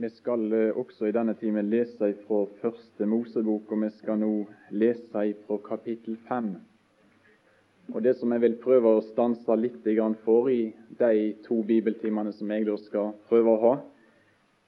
[0.00, 4.30] Vi skal eh, også i denne timen lese fra Første Mosebok, og vi skal nå
[4.72, 6.54] lese fra kapittel fem.
[7.92, 9.84] Og Det som jeg vil prøve å stanse litt
[10.24, 13.74] for i de to bibeltimene som jeg da skal prøve å ha,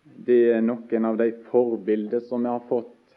[0.04, 3.16] det er noen av de forbilder som vi har fått,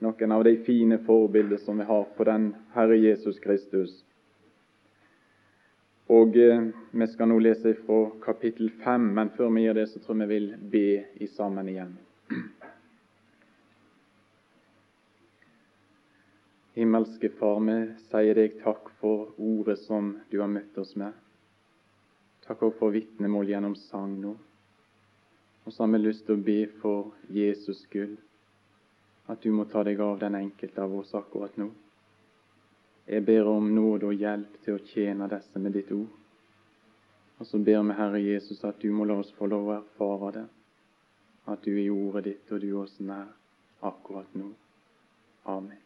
[0.00, 4.04] noen av de fine forbilder som vi har på den Herre Jesus Kristus.
[6.08, 10.00] Og eh, Vi skal nå lese fra kapittel 5, men før vi gjør det, så
[10.00, 10.88] tror jeg vi vil be
[11.20, 11.96] i sammen igjen.
[16.76, 17.76] Himmelske Far, vi
[18.10, 21.12] sier deg takk for ordet som du har møtt oss med.
[22.46, 24.36] Takk også for vitnemål gjennom sang nå.
[25.64, 28.14] Og så har vi lyst til å be for Jesus skyld,
[29.26, 31.72] at du må ta deg av den enkelte av oss akkurat nå.
[33.06, 36.10] Jeg ber om nåde og hjelp til å tjene disse med ditt ord.
[37.38, 40.32] Og så ber vi, Herre Jesus, at du må la oss få lov å erfare
[40.34, 40.44] det,
[41.46, 43.28] at du er i ordet ditt, og du er oss nær
[43.86, 44.50] akkurat nå.
[45.46, 45.82] Amen.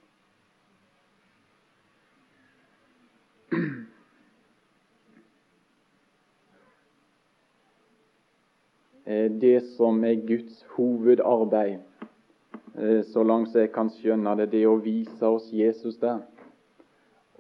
[9.05, 11.81] Eh, det som er Guds hovedarbeid,
[12.79, 16.23] eh, så langt jeg kan skjønne det, det er å vise oss Jesus der.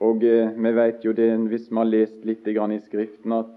[0.01, 3.57] Og eh, vi vet jo det, hvis vi har lest litt i Skriften, at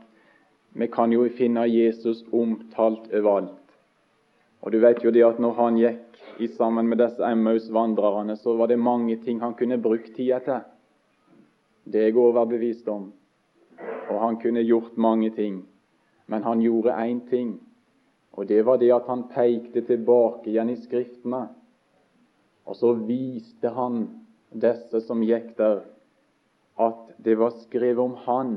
[0.73, 3.59] vi kan jo finne Jesus omtalt overalt.
[4.61, 8.55] Og du vet jo det at når han gikk i sammen med disse Emmaus-vandrerne, så
[8.57, 10.63] var det mange ting han kunne brukt tida til.
[11.83, 13.11] Det er jeg overbevist om.
[14.09, 15.63] Og han kunne gjort mange ting.
[16.27, 17.59] Men han gjorde én ting,
[18.31, 21.47] og det var det at han pekte tilbake igjen i Skriftene.
[22.65, 24.07] Og så viste han
[24.49, 25.83] disse som gikk der,
[26.87, 28.53] at det var skrevet om han.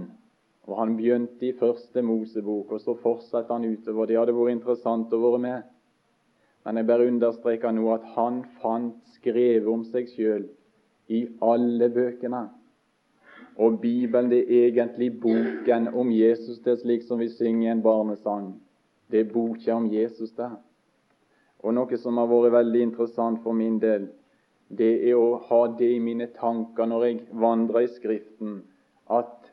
[0.67, 4.07] Og Han begynte i første Mosebok, og så fortsatte han utover.
[4.07, 5.73] Det hadde vært interessant å være med.
[6.67, 10.49] Men jeg bare understreker nå at han fant skrevet om seg sjøl
[11.07, 12.49] i alle bøkene.
[13.63, 16.59] Og Bibelen det er egentlig boken om Jesus.
[16.59, 18.51] Det er slik som vi synger en barnesang.
[19.11, 20.59] Det er boka om Jesus der.
[21.63, 24.11] Og noe som har vært veldig interessant for min del,
[24.69, 28.57] det er å ha det i mine tanker når jeg vandrer i Skriften,
[29.07, 29.47] at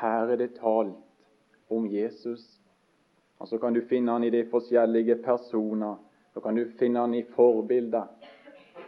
[0.00, 0.98] her er det talt
[1.70, 2.42] om Jesus.
[3.38, 5.96] Og Så kan du finne han i de forskjellige personer.
[6.34, 8.06] Så kan du finne han i forbilder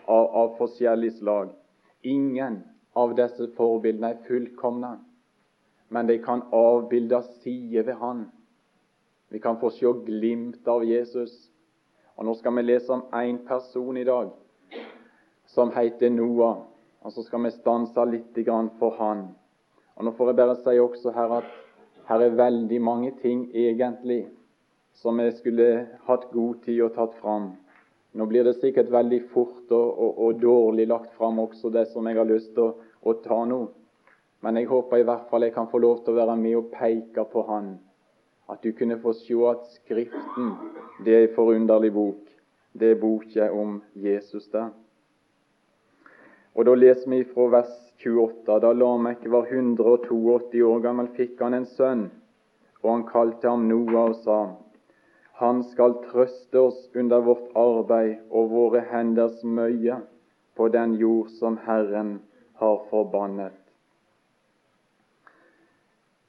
[0.06, 1.50] av, av forskjellig slag.
[2.02, 2.62] Ingen
[2.94, 4.96] av disse forbildene er fullkomne,
[5.88, 8.26] men de kan avbilde sider ved han.
[9.30, 11.32] Vi kan få se glimt av Jesus.
[12.16, 14.30] Og Nå skal vi lese om én person i dag
[15.54, 16.64] som heter Noah.
[17.04, 18.38] Og så skal vi stanse litt
[18.78, 19.28] for han.
[19.96, 21.50] Og Nå får jeg bare si også her at
[22.08, 24.26] her er veldig mange ting egentlig
[24.94, 27.52] som jeg skulle hatt god tid og tatt fram.
[28.14, 32.06] Nå blir det sikkert veldig fort og, og, og dårlig lagt fram også det som
[32.06, 33.64] jeg har lyst til å, å, ta nå.
[34.44, 36.70] Men jeg håper i hvert fall jeg kan få lov til å være med og
[36.74, 37.74] peke på Han.
[38.52, 40.54] At du kunne få se at Skriften,
[41.04, 42.22] det er en forunderlig bok.
[42.74, 44.70] Det er boka om Jesus der.
[46.54, 48.60] Og Da leser vi fra vers 28.
[48.60, 52.04] Da Lamek var 182 år gammel, fikk han en sønn,
[52.82, 54.42] og han kalte ham Noah og sa:"
[55.42, 59.96] Han skal trøste oss under vårt arbeid og våre henders møye
[60.54, 62.20] på den jord som Herren
[62.62, 63.52] har forbannet.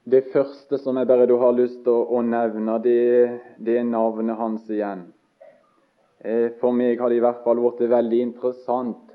[0.04, 4.66] Det første som jeg bare har lyst til å, nevne, det, det, er navnet hans
[4.70, 5.06] igjen.
[6.18, 9.05] Eh, for meg har det i hvert fall blitt veldig interessant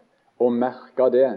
[0.42, 1.30] og merke det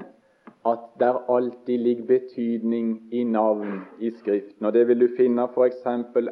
[0.65, 4.67] at der alltid ligger betydning i navn i Skriften.
[4.67, 5.87] Og Det vil du finne f.eks.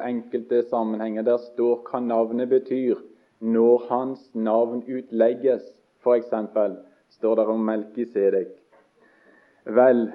[0.07, 1.21] enkelte sammenhenger.
[1.21, 2.95] Der står hva navnet betyr
[3.39, 5.61] når hans navn utlegges.
[6.03, 6.33] F.eks.
[7.09, 8.47] står det om Melkisedek.
[9.65, 10.11] Vel,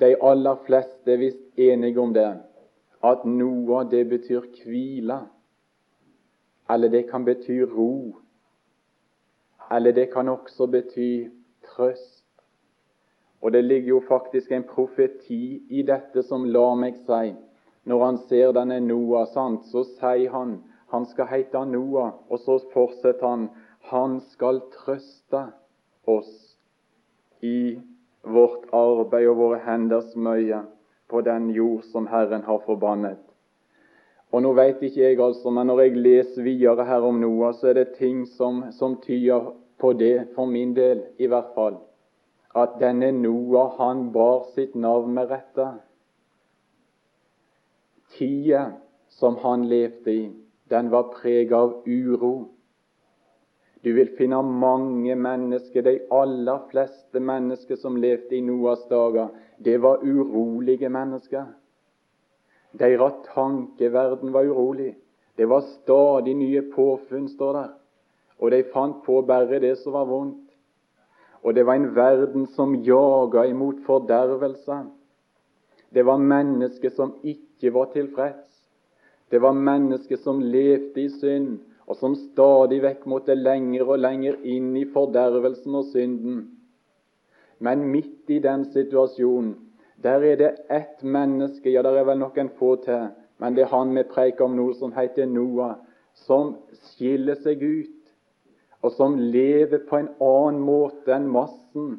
[0.00, 2.28] de aller fleste er visst enige om det,
[3.04, 5.18] at noe av det betyr hvile.
[6.70, 8.16] Eller det kan bety ro.
[9.70, 11.26] Eller det kan også bety
[11.76, 12.24] trøst.
[13.42, 17.34] Og det ligger jo faktisk en profeti i dette som lar meg si.
[17.86, 20.58] Når han ser denne Noah, sant, så sier han
[20.90, 23.48] han skal heite Noah, og så fortsetter han
[23.90, 25.42] han skal trøste
[26.06, 26.32] oss
[27.42, 27.78] i
[28.22, 30.64] vårt arbeid og våre henders møye
[31.10, 33.20] på den jord som Herren har forbannet.
[34.34, 37.70] Og Nå vet ikke jeg, altså, men når jeg leser videre her om Noah, så
[37.70, 41.78] er det ting som, som tyder på det, for min del i hvert fall,
[42.56, 45.68] at denne Noah han bar sitt navn med rette.
[48.16, 48.70] Tida
[49.08, 50.26] som han levde i,
[50.70, 52.48] den var preget av uro.
[53.84, 59.28] Du vil finne mange mennesker, de aller fleste mennesker som levde i Noas dager,
[59.58, 61.44] det var urolige mennesker.
[62.76, 64.96] Deres tankeverden var urolig.
[65.36, 67.68] Det var stadig nye påfunn, står der.
[68.40, 70.42] Og de fant på bare det som var vondt.
[71.42, 74.80] Og det var en verden som jaga imot fordervelse.
[75.94, 78.50] Det var mennesker som ikke var tilfreds.
[79.30, 84.38] Det var mennesker som levde i synd, og som stadig vekk måtte lenger og lenger
[84.42, 86.40] inn i fordervelsen og synden.
[87.58, 89.54] Men midt i den situasjonen,
[90.02, 93.72] der er det ett menneske, ja, der er vel noen få til, men det er
[93.72, 95.78] han vi preker om nå, som heter Noah,
[96.26, 96.56] som
[96.90, 97.95] skiller seg ut,
[98.86, 101.96] og som lever på en annen måte enn massen.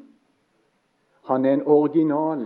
[1.28, 2.46] Han er en original.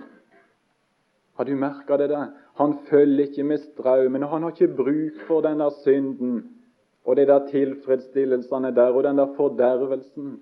[1.38, 2.32] Har du merka det der?
[2.58, 6.42] Han følger ikke med strømmen, og han har ikke bruk for denne synden
[7.06, 10.42] og de der tilfredsstillelsene der, og den der fordervelsen.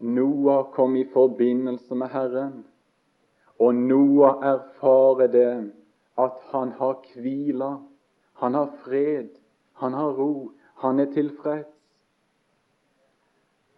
[0.00, 2.64] Noah kom i forbindelse med Herren,
[3.58, 5.72] og Noah erfarer det
[6.18, 7.72] at han har hvila,
[8.34, 9.28] han har fred,
[9.72, 10.50] han har ro,
[10.82, 11.77] han er tilfreds.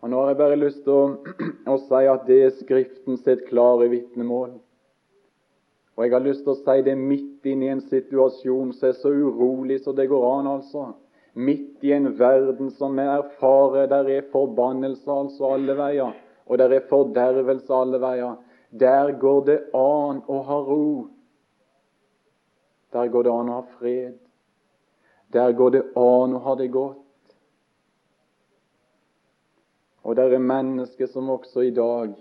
[0.00, 0.92] Og Nå har jeg bare lyst til
[1.72, 4.56] å, si at det er Skriften sitt klare vitnemål.
[5.96, 8.96] Og jeg har lyst til å si det midt inne i en situasjon som er
[8.96, 10.92] så urolig som det går an, altså
[11.34, 16.14] midt i en verden som vi erfarer der er forbannelse altså alle veier,
[16.46, 18.38] og der er fordervelse alle veier.
[18.70, 20.88] Der går det an å ha ro.
[22.94, 24.18] Der går det an å ha fred.
[25.34, 26.98] Der går det an å ha det godt.
[30.04, 32.14] Og det er mennesker som også i dag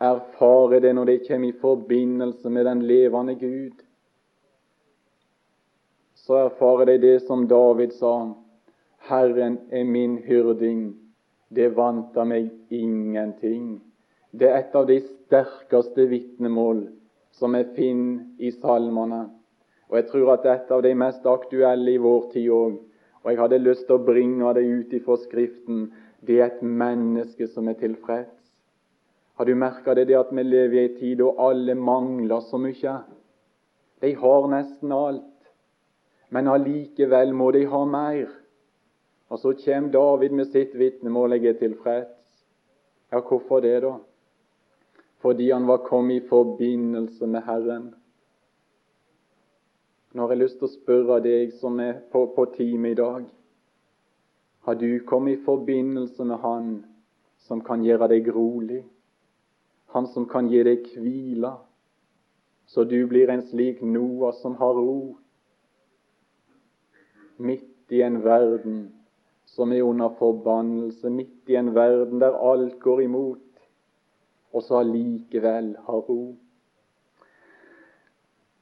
[0.00, 3.84] erfarer det når de kommer i forbindelse med den levende Gud
[6.30, 8.34] så erfarer de det som David sa.
[9.08, 10.94] Herren er min hyrding,
[11.48, 13.80] det vanter meg ingenting.
[14.30, 16.84] Det er et av de sterkeste vitnemål
[17.34, 19.24] som jeg finner i salmene.
[19.90, 22.78] Og jeg tror at det er av de mest aktuelle i vår tid òg.
[23.24, 25.88] Og jeg hadde lyst til å bringe det ut ifra Skriften.
[26.26, 28.36] Det er et menneske som er tilfreds.
[29.36, 32.60] Har du merka det, det at vi lever i en tid da alle mangler så
[32.60, 32.96] mye?
[34.00, 35.30] De har nesten alt
[36.30, 38.28] men allikevel må de ha mer.
[39.30, 42.16] Og så kommer David med sitt vitnemål jeg er tilfreds.
[43.10, 43.96] Ja, hvorfor det, da?
[45.22, 47.90] Fordi han var kommet i forbindelse med Herren.
[50.14, 53.26] Nå har jeg lyst til å spørre deg som er på, på teamet i dag.
[54.60, 56.84] Har du kommet i forbindelse med Han
[57.48, 58.84] som kan gjøre deg rolig?
[59.94, 61.54] Han som kan gi deg hvile,
[62.66, 65.16] så du blir en slik Noah som har ro
[67.40, 68.92] midt i en verden
[69.46, 73.42] som er under forbannelse, midt i en verden der alt går imot,
[74.52, 76.36] og så allikevel har ro.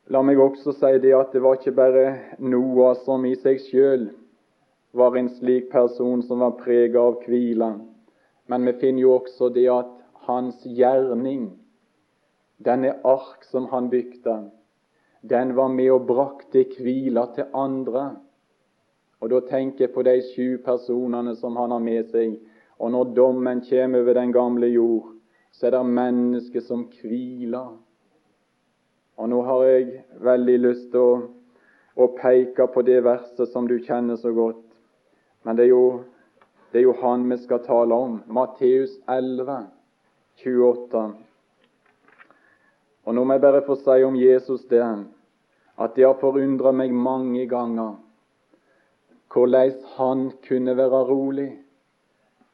[0.08, 2.06] La meg også si det at det var ikke bare
[2.40, 4.08] Noah som i seg sjøl
[4.92, 7.72] var en slik person som var preget av hvile,
[8.48, 9.90] men vi finner jo også det at
[10.28, 11.50] hans gjerning,
[12.58, 14.38] denne ark som han bygde,
[15.20, 18.16] den var med og brakte hvile til andre.
[19.20, 22.38] Og Da tenker jeg på de sju personene som han har med seg.
[22.78, 25.14] Og når dommen kommer over den gamle jord,
[25.52, 27.74] så er det mennesker som hviler.
[29.18, 31.14] Og nå har jeg veldig lyst til å,
[31.98, 34.67] å, peke på det verset som du kjenner så godt.
[35.48, 36.02] Men det er jo,
[36.72, 38.18] det er jo han vi skal tale om.
[38.28, 39.54] Matteus 11,
[40.44, 41.04] 28.
[43.08, 44.84] Og nå må jeg bare få si om Jesus det,
[45.80, 47.96] at det har forundra meg mange ganger
[49.32, 51.50] hvordan han kunne være rolig.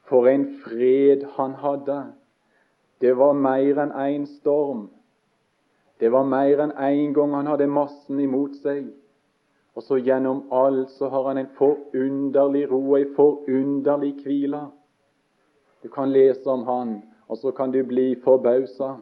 [0.06, 2.00] For en fred han hadde.
[3.02, 4.86] Det var mer enn én storm.
[5.98, 8.92] Det var mer enn én en gang han hadde massen imot seg.
[9.74, 14.60] Og så gjennom alt så har han en forunderlig ro og en forunderlig hvile.
[15.82, 18.94] Du kan lese om han, og så kan du bli forbausa.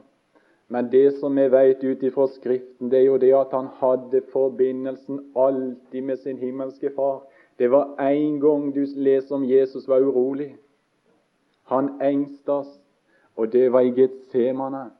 [0.68, 4.22] Men det som vi vet ut ifra Skriften, det er jo det at han hadde
[4.32, 7.22] forbindelsen alltid med sin himmelske Far.
[7.58, 10.56] Det var en gang du leser om Jesus var urolig.
[11.64, 12.80] Han engstes,
[13.36, 14.90] og det var i Getsemane.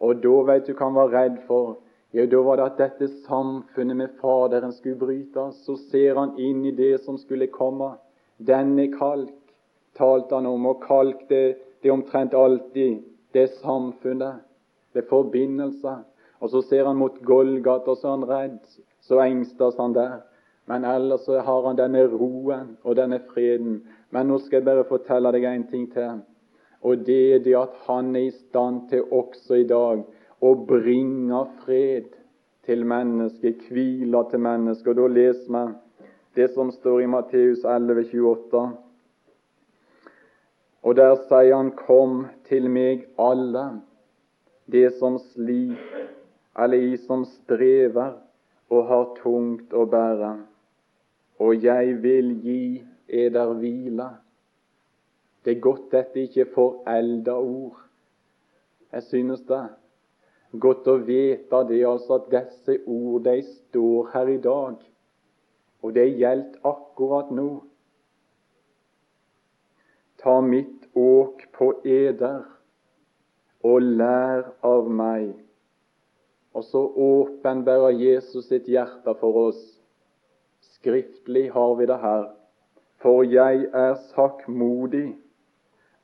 [0.00, 1.76] Og da vet du hva han var redd for.
[2.12, 5.64] Ja, Da var det at dette samfunnet med Faderen skulle brytes.
[5.64, 7.92] Så ser han inn i det som skulle komme.
[8.38, 9.36] Denne kalk
[9.94, 14.42] talte han om, og kalk det, det er omtrent alltid det samfunnet,
[14.94, 15.94] det forbindelse.
[16.40, 18.60] Og så ser han mot Golgata, så er han redd.
[19.00, 20.20] Så engstes han der.
[20.66, 24.84] Men ellers så har han denne roen og denne freden, Men nå skal jeg bare
[24.84, 26.22] fortelle deg en ting til.
[26.82, 30.02] Og det er det at han er i stand til også i dag
[30.40, 32.16] å bringe fred
[32.66, 34.92] til mennesket, hviler til mennesket.
[34.92, 35.64] Og Da leser vi
[36.36, 38.64] det som står i Matteus 11, 28.
[40.82, 43.80] Og der sier han, Kom til meg alle,
[44.70, 46.08] det som sliter,
[46.56, 48.16] eller i som strever
[48.70, 50.30] og har tungt å bære,
[51.42, 52.62] og jeg vil gi
[53.08, 54.08] eder hvile.
[55.44, 57.80] Det er godt dette ikke er forelda ord.
[58.92, 59.62] Jeg synes det.
[60.50, 64.80] Godt å vite det, altså at disse ord de står her i dag,
[65.82, 67.50] og det gjelder akkurat nå.
[70.18, 72.42] Ta mitt åk på eder
[73.62, 75.30] og lær av meg.
[76.50, 79.62] Og så åpenbærer Jesus sitt hjerte for oss.
[80.74, 82.26] Skriftlig har vi det her.
[83.00, 85.14] For jeg er sakkmodig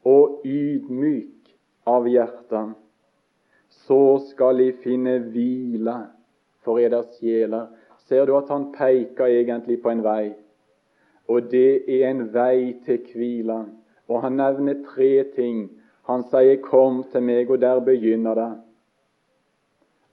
[0.06, 1.50] og ydmyk
[1.90, 2.76] av hjertet.
[3.86, 5.94] Så skal I finne hvile
[6.66, 7.68] for eders sjeler.
[8.08, 10.34] Ser du at han peker egentlig på en vei?
[11.30, 13.64] Og det er en vei til hvile.
[14.08, 15.70] Og han nevner tre ting.
[16.06, 18.52] Han sier 'Kom til meg', og der begynner det.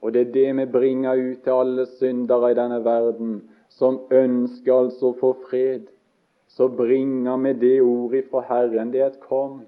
[0.02, 4.74] Og det er det vi bringer ut til alle syndere i denne verden, som ønsker
[4.74, 5.86] altså å få fred.
[6.48, 8.92] Så bringer vi det ordet fra Herren.
[8.92, 9.60] Det er et 'kom'.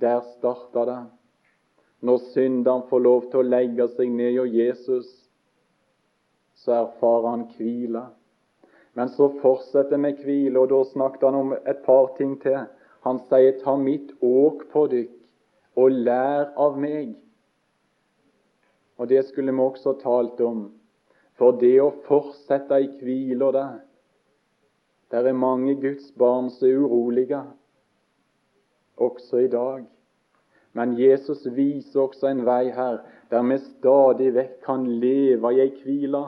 [0.00, 1.17] Der starter det.
[2.00, 5.08] Når synderen får lov til å legge seg ned hos Jesus,
[6.54, 8.04] så erfarer han hvile.
[8.94, 12.66] Men så fortsetter med hvile, og da snakket han om et par ting til.
[13.06, 15.14] Han sier, 'Ta mitt åk på dykk,
[15.76, 17.14] og lær av meg'.
[18.98, 20.72] Og det skulle vi også talt om.
[21.38, 23.78] For det å fortsette i hvila der
[25.10, 27.42] Der er mange Guds barn som er urolige,
[28.96, 29.86] også i dag.
[30.72, 35.72] Men Jesus viser også en vei her der vi stadig vekk kan leve i ei
[35.82, 36.24] hvile.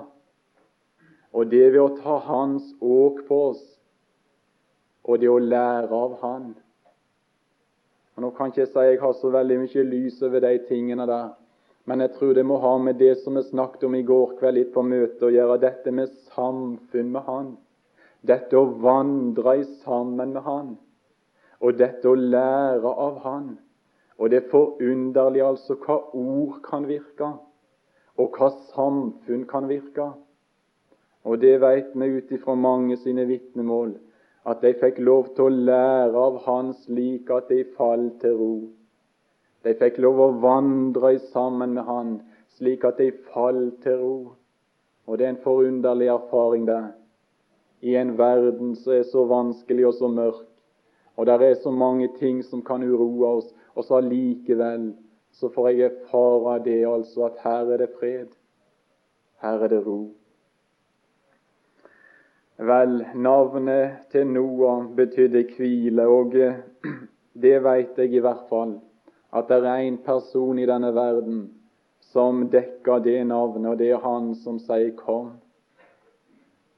[1.33, 3.63] Og det ved å ta Hans åk på oss,
[5.05, 6.51] og det å lære av Han.
[8.17, 11.07] Og Nå kan ikke jeg si jeg har så veldig mye lys over de tingene
[11.09, 11.31] der,
[11.89, 14.59] men jeg tror det må ha med det som vi snakket om i går kveld
[14.59, 17.49] litt på møtet å gjøre, dette med samfunn med Han.
[18.21, 20.75] Dette å vandre sammen med Han.
[21.65, 23.49] Og dette å lære av Han.
[24.21, 27.31] Og det er forunderlig altså hva ord kan virke,
[28.21, 30.11] og hva samfunn kan virke.
[31.25, 33.95] Og det vet vi ut ifra mange sine vitnemål
[34.49, 38.55] at de fikk lov til å lære av Han slik at de falt til ro.
[39.65, 42.15] De fikk lov å vandre sammen med Han
[42.57, 44.17] slik at de falt til ro.
[45.07, 46.83] Og det er en forunderlig erfaring, det.
[47.81, 50.47] I en verden som er så vanskelig og så mørk,
[51.17, 54.91] og der er så mange ting som kan uroe oss, og så allikevel
[55.33, 58.33] så får jeg erfare det altså at her er det fred.
[59.41, 60.01] Her er det ro.
[62.61, 66.35] Vel, navnet til Noah betydde hvile, og
[67.43, 68.75] det veit jeg i hvert fall,
[69.33, 71.47] at det er én person i denne verden
[72.13, 75.39] som dekker det navnet, og det er han som sier 'kom'.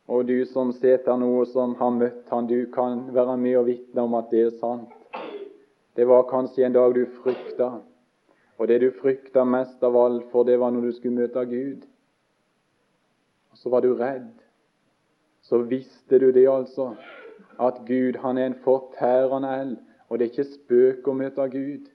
[0.09, 4.03] Og du som sitter nå som har møtt han, du kan være med og vitne
[4.03, 5.02] om at det er sant.
[5.97, 7.71] Det var kanskje en dag du frykta,
[8.59, 11.85] og det du frykta mest av alt, for det var når du skulle møte Gud.
[13.53, 14.43] Og så var du redd
[15.43, 16.95] så visste du det altså,
[17.61, 19.77] at Gud han er en fortærende eld,
[20.09, 21.91] og det er ikke spøk å møte Gud.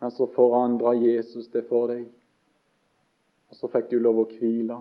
[0.00, 2.08] Men så forandra Jesus det for deg,
[3.50, 4.80] og så fikk du lov å hvile.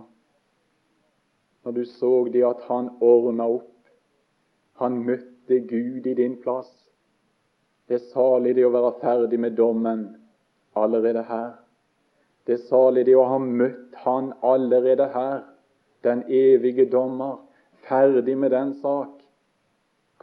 [1.62, 3.70] Når du så det at han ordna opp,
[4.82, 6.72] han møtte Gud i din plass.
[7.91, 10.05] Det er salig det å være ferdig med dommen
[10.79, 11.50] allerede her.
[12.48, 15.41] Det er salig det å ha møtt Han allerede her
[16.07, 17.41] den evige dommer,
[17.83, 19.12] ferdig med den sak,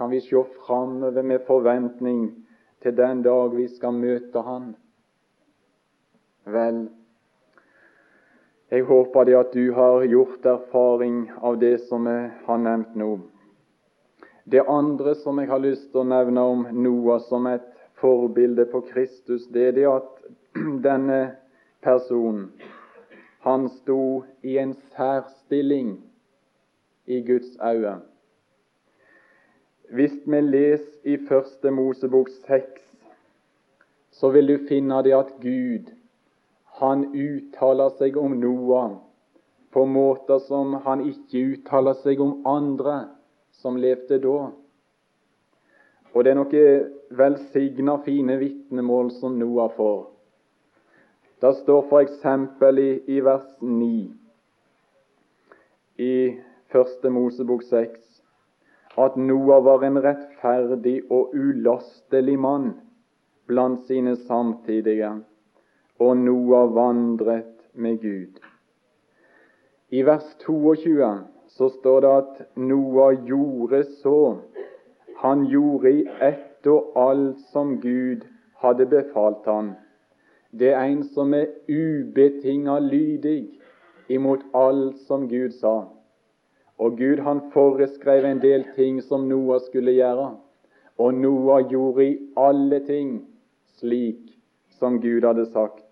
[0.01, 2.31] kan vi se framover med forventning
[2.81, 4.71] til den dag vi skal møte Han.
[6.49, 6.87] Vel,
[8.73, 13.19] jeg håper det at du har gjort erfaring av det som jeg har nevnt nå.
[14.51, 17.67] Det andre som jeg har lyst til å nevne om Noah som et
[18.01, 20.23] forbilde på Kristus, det er det at
[20.89, 21.19] denne
[21.85, 22.47] personen
[23.45, 25.99] han sto i en særstilling
[27.07, 27.99] i Guds øyne.
[29.93, 32.65] Hvis vi leser i Første Mosebok 6,
[34.11, 35.93] så vil du finne det at Gud
[36.81, 38.97] han uttaler seg om Noah
[39.73, 42.99] på måter som han ikke uttaler seg om andre
[43.59, 44.39] som levde da.
[46.15, 50.07] Og det er noen velsigna, fine vitnemål som Noah får.
[51.43, 52.25] Det står f.eks.
[52.79, 53.93] I, i vers 9
[55.99, 56.15] i
[56.73, 58.19] Første Mosebok 6
[58.99, 62.73] at Noah var en rettferdig og ulastelig mann
[63.47, 65.13] blant sine samtidige,
[65.99, 68.41] og Noah vandret med Gud.
[69.91, 70.99] I vers 22
[71.49, 74.39] så står det at Noah gjorde så.
[75.23, 78.27] Han gjorde i ett og alt som Gud
[78.63, 79.73] hadde befalt han.
[80.51, 83.49] Det er en som er ubetinga lydig
[84.09, 85.89] imot alt som Gud sa.
[86.79, 90.31] Og Gud han foreskrev en del ting som Noah skulle gjøre.
[90.99, 93.21] Og Noah gjorde i alle ting
[93.79, 94.35] slik
[94.79, 95.85] som Gud hadde sagt.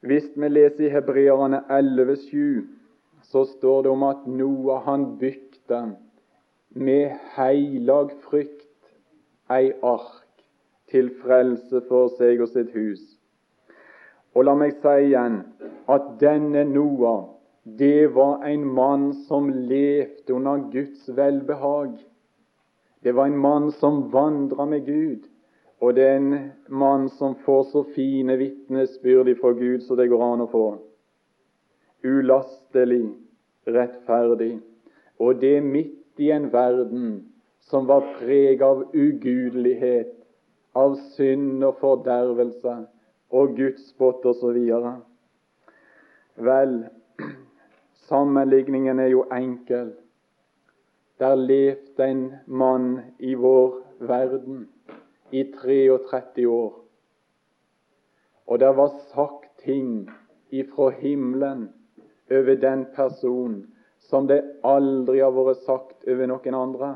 [0.00, 2.81] Hvis vi leser i Hebreerne 11,7,
[3.32, 5.80] så står det om at Noah han bygde
[6.76, 8.68] med heilag frykt
[9.52, 10.44] ei ark
[10.92, 13.02] til frelse for seg og sitt hus.
[14.36, 15.42] Og la meg si igjen
[15.92, 17.28] at denne Noah
[17.64, 21.92] det var en mann som levde under Guds velbehag.
[23.02, 25.28] Det var en mann som vandra med Gud.
[25.80, 30.24] Og det er en mann som får så fine vitnesbyrd fra Gud så det går
[30.26, 30.66] an å få.
[32.02, 33.06] Ulastelig,
[33.66, 34.60] rettferdig.
[35.18, 40.16] Og det midt i en verden som var preget av ugudelighet,
[40.74, 42.76] av synd og fordervelse
[43.30, 44.58] og gudsspott osv.
[46.36, 46.76] Vel,
[48.12, 49.92] Sammenligningen er jo enkel.
[51.18, 54.68] Der levde en mann i vår verden
[55.30, 56.74] i 33 år.
[58.46, 60.10] Og det var sagt ting
[60.50, 61.68] ifra himmelen
[62.30, 63.66] over den personen
[64.00, 66.92] som det aldri har vært sagt over noen andre.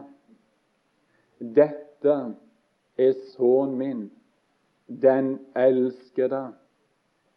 [1.38, 2.16] Dette
[2.98, 4.04] er sønnen min,
[4.86, 6.48] den elskede,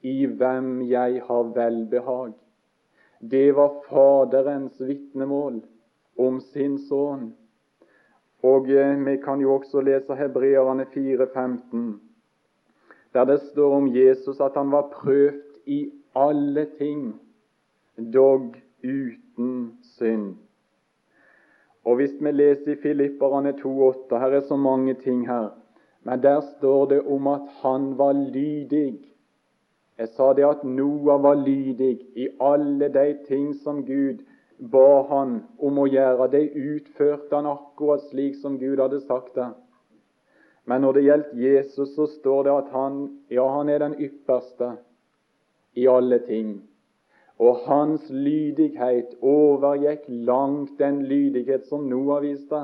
[0.02, 2.32] i hvem jeg har velbehag.
[3.20, 5.60] Det var Faderens vitnemål
[6.18, 7.34] om sin sønn.
[8.48, 11.98] Og eh, vi kan jo også lese Hebreerne 4,15,
[13.13, 17.20] der det står om Jesus at han var prøvd i alle ting,
[18.14, 20.36] dog uten synd.
[21.86, 25.50] Og Hvis vi leser i Filipperne 2,8 Her er så mange ting her.
[26.04, 29.10] Men der står det om at han var lydig
[30.00, 34.22] jeg sa det at Noah var lydig i alle de ting som Gud
[34.72, 36.30] ba han om å gjøre.
[36.32, 39.50] Det utførte han akkurat slik som Gud hadde sagt det.
[40.64, 44.78] Men når det gjelder Jesus, så står det at han, ja, han er den ypperste
[45.76, 46.62] i alle ting.
[47.39, 52.62] Og hans lydighet overgikk langt den lydighet som Noah viste.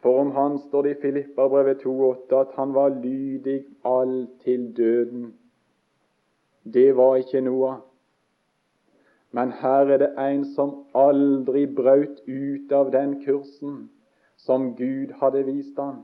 [0.00, 5.30] For om han står det i Filipperbrevet 2,8 at han var lydig all til døden
[6.64, 7.76] det var ikke Noah.
[9.32, 13.90] Men her er det en som aldri brøt ut av den kursen
[14.36, 16.02] som Gud hadde vist ham.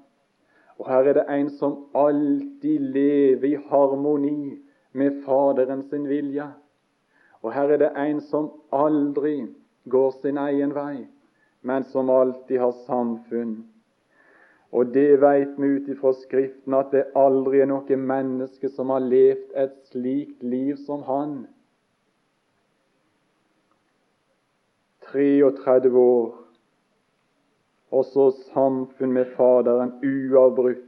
[0.78, 4.58] Og her er det en som alltid lever i harmoni
[4.92, 6.46] med Faderen sin vilje.
[7.46, 9.38] Og her er det en som aldri
[9.86, 11.06] går sin egen vei,
[11.62, 13.60] men som alltid har samfunn
[14.76, 19.04] og det veit vi ut ifra Skriften at det aldri er noe menneske som har
[19.04, 21.36] levd et slikt liv som han.
[25.06, 26.34] 33 år,
[27.94, 30.82] og så samfunn med Faderen uavbrutt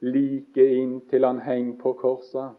[0.00, 2.56] like inntil han henger på korset.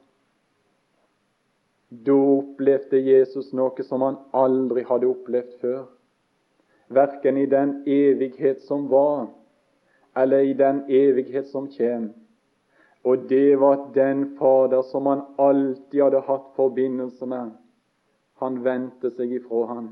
[1.89, 5.86] Da opplevde Jesus noe som han aldri hadde opplevd før,
[6.93, 9.28] verken i den evighet som var,
[10.17, 12.13] eller i den evighet som kommer.
[13.04, 17.56] Og det var at den Fader som han alltid hadde hatt forbindelse med,
[18.43, 19.89] han vendte seg ifra han.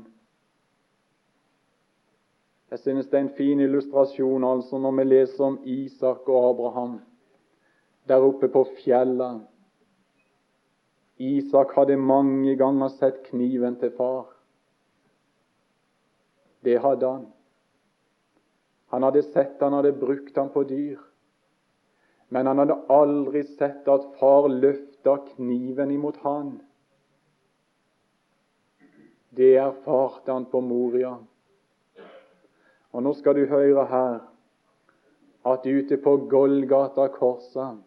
[2.70, 6.98] Jeg synes det er en fin illustrasjon altså når vi leser om Isak og Abraham
[8.08, 9.40] der oppe på fjellet.
[11.18, 14.28] Isak hadde mange ganger sett kniven til far.
[16.62, 17.26] Det hadde han.
[18.94, 21.00] Han hadde sett han hadde brukt ham på dyr.
[22.28, 26.58] Men han hadde aldri sett at far løfta kniven imot han.
[29.30, 31.16] Det erfarte han på Moria.
[32.92, 34.20] Og nå skal du høre her
[35.48, 37.78] at ute på Golgata korset,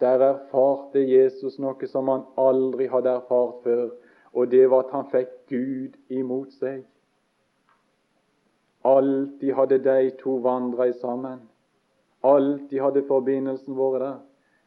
[0.00, 3.88] der erfarte Jesus noe som han aldri hadde erfart før,
[4.32, 6.84] og det var at han fikk Gud imot seg.
[8.86, 11.40] Alltid hadde de to vandra sammen.
[12.22, 14.18] Alltid hadde forbindelsen vært der.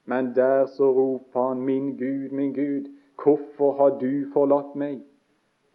[0.05, 2.89] Men der så roper han, min Gud, min Gud,
[3.23, 5.01] hvorfor har du forlatt meg?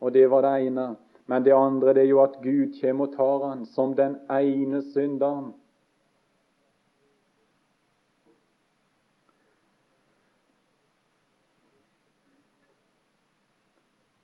[0.00, 0.96] Og det var det ene.
[1.26, 4.82] Men det andre det er jo at Gud kommer og tar han som den ene
[4.82, 5.54] synderen.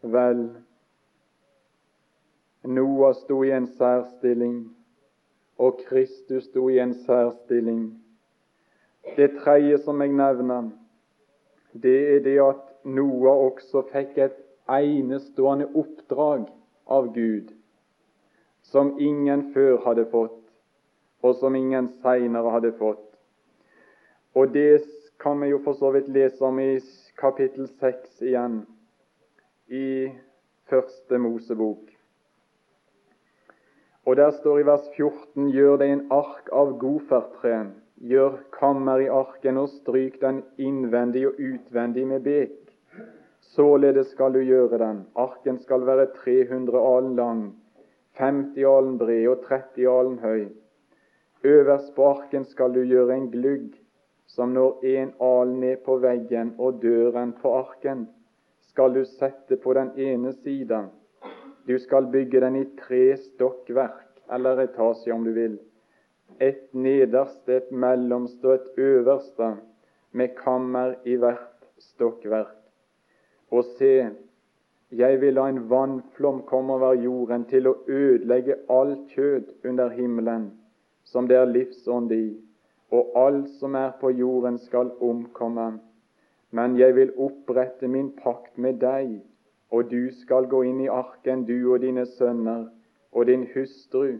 [0.02, 0.50] Vel,
[2.64, 4.76] Noah sto i en særstilling,
[5.58, 7.84] og Kristus sto i en særstilling.
[9.16, 10.70] Det tredje som jeg nevner,
[11.72, 14.36] det er det at Noah også fikk et
[14.70, 16.48] enestående oppdrag
[16.86, 17.54] av Gud,
[18.62, 20.42] som ingen før hadde fått,
[21.22, 23.06] og som ingen seinere hadde fått.
[24.34, 24.82] Og det
[25.22, 26.80] kan vi jo for så vidt lese om i
[27.18, 28.64] kapittel 6 igjen,
[29.72, 30.12] i
[30.68, 31.78] Første Mosebok.
[34.06, 37.60] Og der står i vers 14.: Gjør deg en ark av godfertre,
[37.96, 42.58] gjør kammer i arken og stryk den innvendig og utvendig med bek.
[43.40, 45.02] Således skal du gjøre den.
[45.16, 47.42] Arken skal være 300 alen lang,
[48.20, 50.48] 50 alen bred og 30 alen høy.
[51.44, 53.70] Øverst på arken skal du gjøre en glugg
[54.26, 58.08] som når en alen ned på veggen, og døren på arken
[58.72, 60.88] skal du sette på den ene siden
[61.66, 65.58] du skal bygge den i tre stokkverk, eller etasje om du vil.
[66.40, 69.52] Et nederste, et mellomste og et øverste,
[70.12, 72.56] med kammer i hvert stokkverk.
[73.50, 74.08] Og se,
[74.90, 80.50] jeg vil la en vannflom komme over jorden til å ødelegge alt kjød under himmelen,
[81.04, 82.26] som det er livsånd i,
[82.90, 85.78] og alt som er på jorden skal omkomme.
[86.52, 89.20] Men jeg vil opprette min pakt med deg
[89.72, 92.66] og du skal gå inn i arken, du og dine sønner
[93.12, 94.18] og din hustru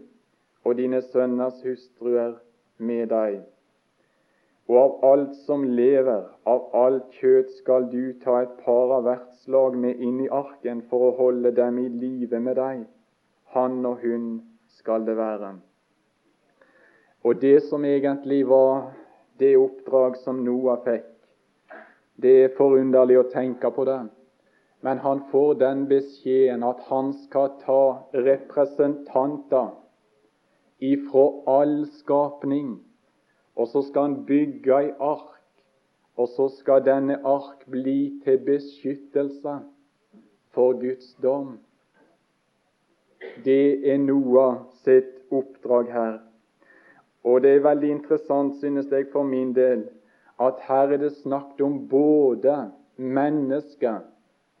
[0.63, 2.39] og dine sønners hustruer
[2.77, 3.43] med deg.
[4.71, 9.29] Og av alt som lever, av alt kjøtt skal du ta et par av hvert
[9.43, 12.85] slag med inn i arken for å holde dem i live med deg.
[13.53, 14.27] Han og hun
[14.79, 15.57] skal det være.
[17.23, 18.93] Og det som egentlig var
[19.39, 21.12] det oppdrag som Noah fikk,
[22.21, 24.01] det er forunderlig å tenke på det
[24.83, 29.69] men han får den beskjeden at han skal ta representanter
[30.83, 32.73] ifra all skapning,
[33.55, 35.37] og så skal han bygge ei ark,
[36.19, 39.55] og så skal denne ark bli til beskyttelse
[40.51, 41.55] for Guds dom.
[43.47, 46.19] Det er Noah sitt oppdrag her.
[47.23, 49.87] Og det er veldig interessant, synes jeg for min del,
[50.47, 53.99] at her er det snakket om både mennesker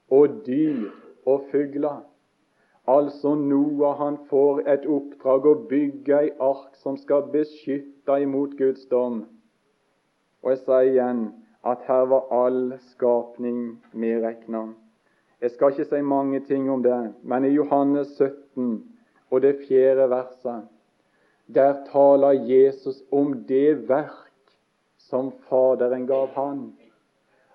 [0.09, 0.89] og dyr
[1.25, 2.01] og fugler.
[2.87, 8.83] Altså Noah han får et oppdrag å bygge ei ark som skal beskytte imot Guds
[8.91, 9.21] dom.
[10.43, 11.21] Og jeg sier igjen
[11.63, 14.65] at her var all skapning medregna.
[15.41, 18.83] Jeg skal ikke si mange ting om det, men i Johannes 17
[19.31, 20.67] og det fjerde verset,
[21.47, 24.32] der taler Jesus om det verk
[25.13, 26.71] som Faderen gav han.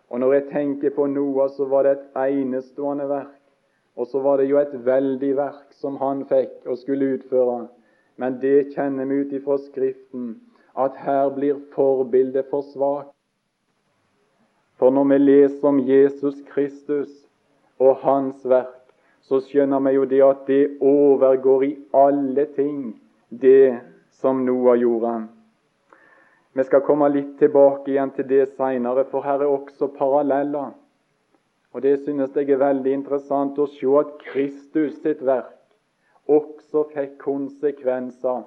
[0.09, 3.35] Og når jeg tenker på Noah, så var det et enestående verk.
[3.99, 7.65] Og så var det jo et veldig verk som han fikk og skulle utføre.
[8.17, 10.37] Men det kjenner vi ut ifra Skriften,
[10.79, 13.11] at her blir forbildet for svakt.
[14.79, 17.11] For når vi leser om Jesus Kristus
[17.83, 18.87] og hans verk,
[19.27, 22.95] så skjønner vi jo det at det overgår i alle ting
[23.35, 23.81] det
[24.23, 25.27] som Noah gjorde.
[26.59, 30.73] Vi skal komme litt tilbake igjen til det seinere, for her er også paralleller.
[31.71, 35.53] Og Det synes jeg er veldig interessant å se at Kristus sitt verk
[36.27, 38.41] også fikk konsekvenser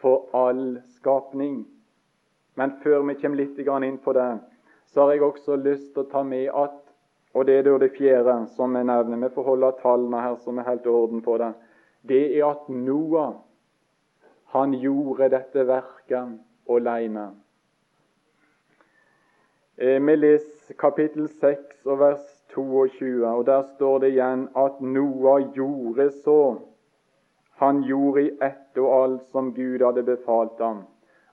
[0.00, 1.66] for all skapning.
[2.56, 4.38] Men før vi kommer litt inn på det,
[4.86, 6.78] så har jeg også lyst til å ta med at
[7.34, 9.28] og det er da det fjerde som jeg nevner.
[9.28, 11.52] Vi får holde tallene her som er helt orden på det.
[12.00, 13.36] Det er at Noah
[14.56, 17.26] han gjorde dette verket alene.
[19.80, 25.44] Eh, vi leser kapittel 6 og vers 22, og der står det igjen at Noah
[25.54, 26.56] gjorde så.
[27.60, 30.80] Han gjorde i ett og alt som Gud hadde befalt ham.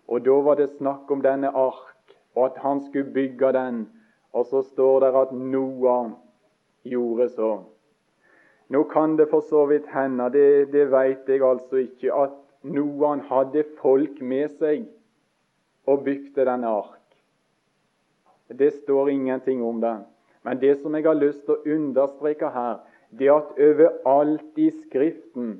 [0.08, 3.88] Og Da var det snakk om denne ark, og at han skulle bygge den.
[4.34, 6.12] Og så står det at Noah
[6.84, 7.51] gjorde så.
[8.69, 13.17] Nå kan det for så vidt hende, det, det vet jeg altså ikke, at Noah
[13.25, 14.86] hadde folk med seg
[15.88, 17.05] og bygde denne ark.
[18.47, 19.97] Det står ingenting om det.
[20.43, 22.77] Men det som jeg har lyst til å understreke her,
[23.10, 25.55] det er at overalt i Skriften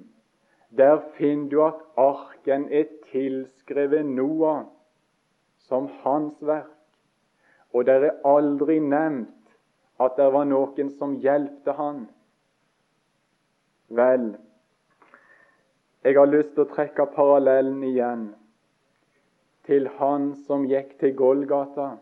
[0.76, 4.66] der finner du at arken er tilskrevet Noah
[5.68, 6.72] som hans verk.
[7.74, 9.32] Og det er aldri nevnt
[10.00, 12.06] at det var noen som hjelpte han.
[13.96, 14.34] Vel,
[16.04, 18.26] jeg har lyst til å trekke parallellen igjen
[19.66, 21.96] til han som gikk til Golgata,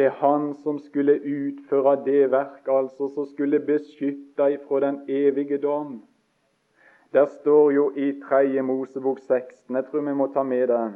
[0.00, 5.98] til han som skulle utføre det verk, altså som skulle beskytte ifra den evige dom.
[7.12, 8.62] Der står jo i 3.
[8.62, 10.92] Mosebok 16, jeg tror vi må ta med det,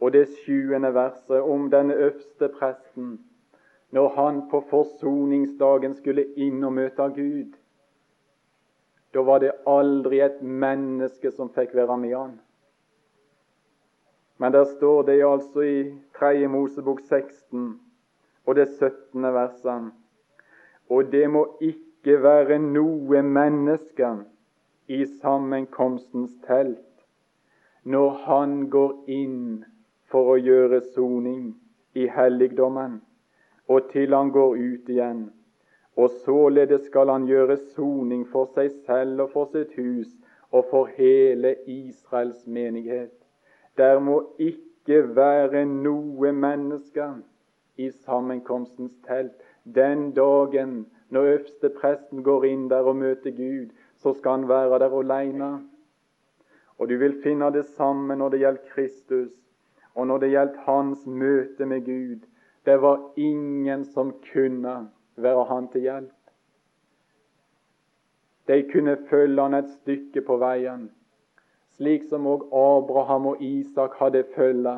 [0.00, 3.20] og det sjuende verset om denne øverste presten,
[3.90, 7.52] når han på forsoningsdagen skulle inn og møte Gud.
[9.14, 12.40] Da var det aldri et menneske som fikk være med han.
[14.42, 16.48] Men der står det altså i 3.
[16.48, 17.80] Mosebok 16
[18.46, 19.22] og det 17.
[19.22, 19.92] verset.
[20.90, 24.08] Og det må ikke være noe menneske
[24.88, 27.06] i sammenkomstens telt
[27.94, 29.62] når han går inn
[30.10, 31.54] for å gjøre soning
[31.94, 32.98] i helligdommen,
[33.70, 35.24] og til han går ut igjen.
[35.94, 40.10] Og således skal han gjøre soning for seg selv og for sitt hus
[40.50, 43.21] og for hele Israels menighet.
[43.76, 47.06] Der må ikke være noe menneske
[47.76, 49.36] i sammenkomstens telt.
[49.64, 54.98] Den dagen når øverstepresten går inn der og møter Gud, så skal han være der
[54.98, 55.50] alene.
[56.78, 59.32] Og du vil finne det samme når det gjelder Kristus,
[59.94, 62.24] og når det gjelder hans møte med Gud.
[62.66, 64.74] Det var ingen som kunne
[65.16, 66.18] være han til hjelp.
[68.48, 70.90] De kunne følge han et stykke på veien,
[71.76, 74.76] slik som òg Abraham og Isak hadde følge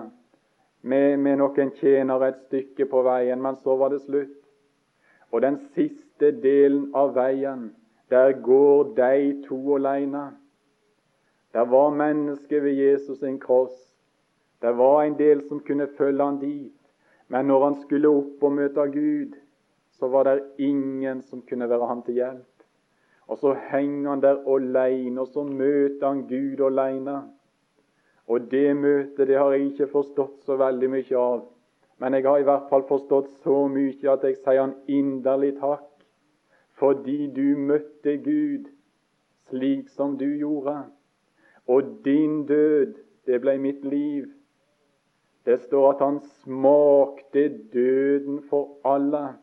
[0.83, 4.37] med, med noen tjenere et stykke på veien, men så var det slutt.
[5.33, 7.73] Og den siste delen av veien
[8.13, 10.29] der går de to alene.
[11.55, 13.75] Det var mennesker ved Jesus sin kross.
[14.63, 16.73] Det var en del som kunne følge han dit.
[17.29, 19.35] Men når han skulle opp og møte Gud,
[19.99, 22.54] så var det ingen som kunne være han til hjelp.
[23.29, 27.23] Og så henger han der alene, og så møter han Gud alene.
[28.27, 31.43] Og det møtet det har jeg ikke forstått så veldig mye av.
[31.99, 35.91] Men jeg har i hvert fall forstått så mye at jeg sier han inderlig takk
[36.75, 38.67] fordi du møtte Gud
[39.49, 40.75] slik som du gjorde.
[41.71, 44.27] Og din død, det ble mitt liv.
[45.47, 49.37] Det står at han smakte døden for alle.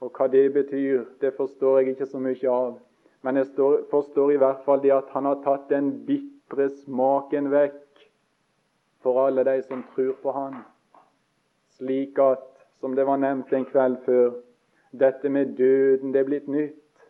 [0.00, 2.76] Og hva det betyr, det forstår jeg ikke så mye av.
[3.22, 3.50] Men jeg
[3.90, 8.04] forstår i hvert fall det at han har tatt den bitre smaken vekk
[9.02, 10.60] for alle de som tror på han.
[11.78, 12.46] Slik at,
[12.80, 14.36] som det var nevnt en kveld før,
[14.90, 17.02] dette med døden det er blitt nytt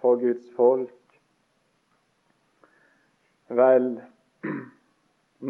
[0.00, 0.94] for Guds folk.
[3.48, 3.98] Vel,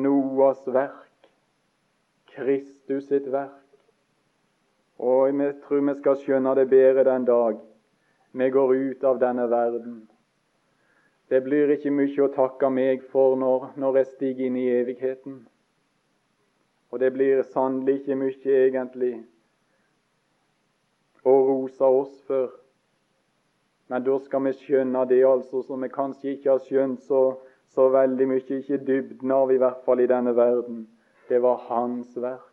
[0.05, 1.31] Noas verk,
[2.35, 3.68] Kristus sitt verk.
[4.99, 7.59] Og vi tror vi skal skjønne det bedre den dag
[8.39, 10.09] vi går ut av denne verden.
[11.29, 15.41] Det blir ikke mye å takke meg for når, når jeg stiger inn i evigheten.
[16.91, 19.13] Og det blir sannelig ikke mye, egentlig,
[21.25, 22.55] å rosa oss for.
[23.89, 27.23] Men da skal vi skjønne det altså som vi kanskje ikke har skjønt så,
[27.73, 30.87] så veldig mye, ikke dybden av i hvert fall i denne verden.
[31.29, 32.48] Det var hans verk.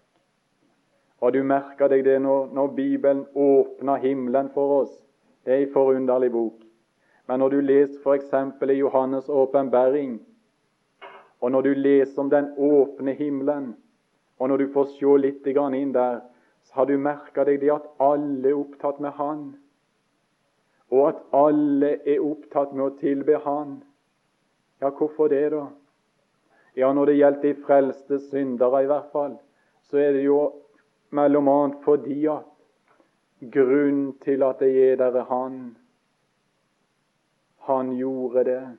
[1.26, 4.92] Og du merker deg det når, når Bibelen åpner himmelen for oss.
[5.42, 6.60] Det er en forunderlig bok.
[7.26, 8.34] Men når du leser f.eks.
[8.62, 10.20] i Johannes' åpenbaring,
[11.42, 13.72] og når du leser om den åpne himmelen,
[14.38, 16.22] og når du får se litt inn der,
[16.64, 19.56] så har du merka deg det at alle er opptatt med Han,
[20.92, 23.82] og at alle er opptatt med å tilbe Han?
[24.82, 25.66] Ja, hvorfor det, da?
[26.76, 29.40] Ja, når det gjelder de frelste syndere, i hvert fall,
[29.90, 30.65] så er det jo
[31.10, 32.52] mellom annet fordi at
[33.52, 35.78] grunnen til at det er der er Han.
[37.68, 38.78] Han gjorde det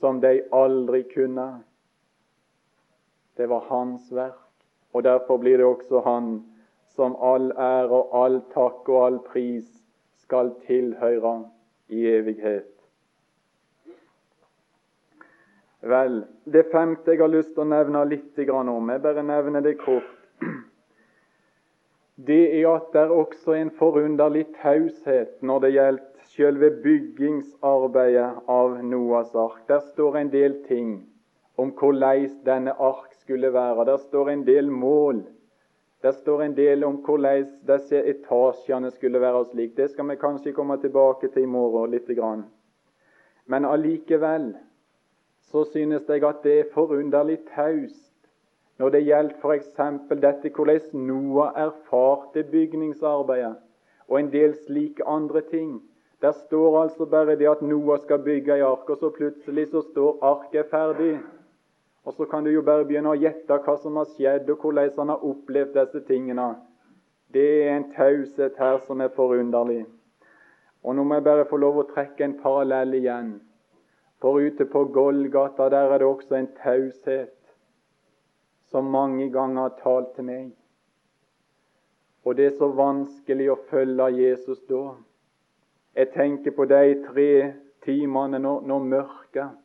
[0.00, 1.62] som de aldri kunne.
[3.36, 4.40] Det var hans verk,
[4.92, 6.44] og derfor blir det også Han
[6.96, 9.66] som all ære og all takk og all pris
[10.24, 11.44] skal tilhøre
[11.88, 12.72] i evighet.
[15.86, 19.76] Vel, det femte jeg har lyst til å nevne litt om, jeg bare nevner det
[19.78, 20.15] kort,
[22.16, 26.04] det er at det er også en forunderlig taushet når det gjelder
[26.36, 29.62] selve byggingsarbeidet av Noas ark.
[29.68, 31.06] Der står en del ting
[31.56, 33.84] om hvordan denne ark skulle være.
[33.84, 35.24] Der står en del mål
[36.02, 39.76] Der står en del om hvordan disse etasjene skulle være slik.
[39.76, 42.10] Det skal vi kanskje komme tilbake til i morgen litt.
[43.46, 44.54] Men allikevel
[45.40, 48.12] så synes jeg at det er forunderlig taust
[48.78, 49.68] når det gjelder f.eks.
[50.22, 53.54] dette hvordan Noah erfarte bygningsarbeidet
[54.08, 55.80] og en del slike andre ting.
[56.22, 59.82] Der står altså bare det at Noah skal bygge ei ark, og så plutselig så
[59.90, 61.18] står arket ferdig.
[62.04, 64.92] Og så kan du jo bare begynne å gjette hva som har skjedd, og hvordan
[64.98, 66.54] han har opplevd disse tingene.
[67.34, 69.84] Det er en taushet her som er forunderlig.
[70.84, 73.32] Og nå må jeg bare få lov å trekke en parallell igjen.
[74.22, 77.35] For ute på Golgata der er det også en taushet
[78.76, 80.48] som mange ganger har talt til meg.
[82.28, 84.82] Og det er så vanskelig å følge Jesus da.
[85.96, 87.30] Jeg tenker på de tre
[87.86, 89.56] timene når, når mørket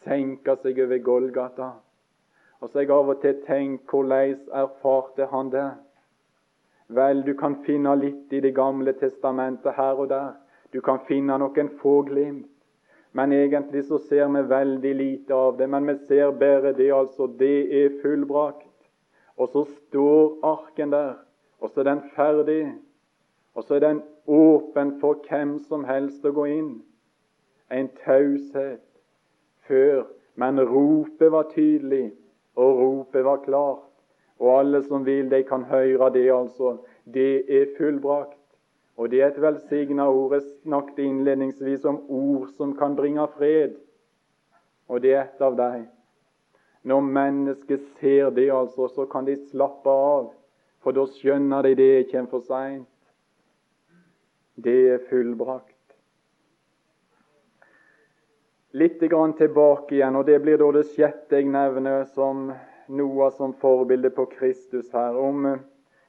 [0.00, 1.68] senker seg over Golgata.
[2.62, 5.68] Og så har jeg av og til tenkt hvordan erfarte han det?
[6.96, 10.38] Vel, du kan finne litt i Det gamle testamentet her og der.
[10.72, 12.48] Du kan finne noen få glimt.
[13.18, 15.66] Men egentlig så ser vi veldig lite av det.
[15.66, 17.26] Men vi ser bare det, altså.
[17.26, 18.68] Det er fullbrakt.
[19.36, 21.16] Og så står arken der,
[21.58, 22.62] og så er den ferdig.
[23.54, 26.70] Og så er den åpen for hvem som helst å gå inn.
[27.74, 28.86] En taushet
[29.66, 30.06] før.
[30.38, 32.12] Men ropet var tydelig,
[32.54, 33.86] og ropet var klart.
[34.38, 36.76] Og alle som vil, de kan høre det, altså.
[37.04, 38.37] Det er fullbrakt.
[38.98, 40.34] Og det er et velsigna ord.
[40.34, 43.76] Jeg snakket innledningsvis om ord som kan bringe fred.
[44.90, 45.86] Og det er et av dem.
[46.82, 50.32] Når mennesket ser det, altså, så kan de slappe av.
[50.82, 52.90] For da skjønner de det kommer for seint.
[54.58, 55.74] Det er fullbrakt.
[58.78, 62.50] Litt grann tilbake igjen, og det blir da det sjette jeg nevner som
[62.88, 65.46] Noah som forbilde på Kristus her, om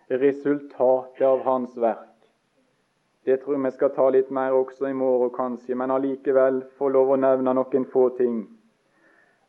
[0.10, 2.09] resultatet av hans verk.
[3.26, 6.90] Det tror jeg vi skal ta litt mer også i morgen, kanskje, men allikevel få
[6.94, 8.48] lov å nevne noen få ting.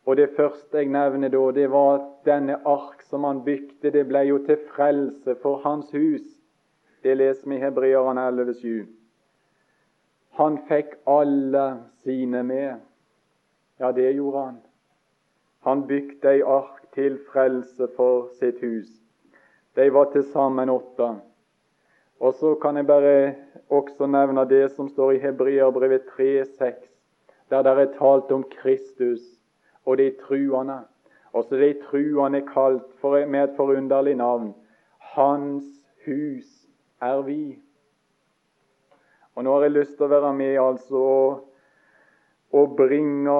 [0.05, 4.07] Og Det første jeg nevner da, det var at denne ark som han bygde, det
[4.09, 6.25] ble jo til frelse for hans hus.
[7.03, 8.87] Det leser vi i Hebreerne 11,7.
[10.39, 11.65] Han fikk alle
[12.03, 12.81] sine med.
[13.79, 14.59] Ja, det gjorde han.
[15.61, 18.89] Han bygde ei ark til frelse for sitt hus.
[19.75, 21.09] De var til sammen åtte.
[22.19, 23.35] Og så kan jeg bare
[23.71, 26.73] også nevne det som står i Hebreerbrevet 3,6,
[27.49, 29.21] der det er talt om Kristus
[29.85, 30.81] og de truende.
[31.33, 34.53] Også de truende kalt for, med et forunderlig navn.
[34.99, 35.63] Hans
[36.05, 36.67] hus
[37.01, 37.59] er vi.
[39.35, 41.03] Og Nå har jeg lyst til å være med altså
[42.51, 43.37] og, bringe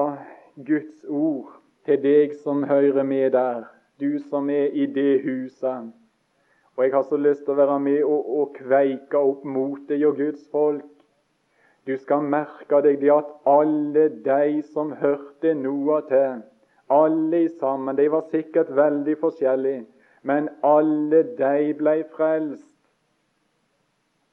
[0.56, 1.52] Guds ord
[1.84, 3.66] til deg som hører med der,
[4.00, 5.92] du som er i det huset.
[6.76, 10.16] Og jeg har så lyst til å være med og, og kveike opp motet og
[10.16, 10.88] Guds folk.
[11.86, 16.40] Du skal merke deg det at alle de som hørte noe til,
[16.92, 19.86] alle sammen, de var sikkert veldig forskjellige,
[20.22, 22.68] men alle de ble frelst.